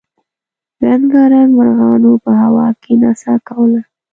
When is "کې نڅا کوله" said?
2.81-3.81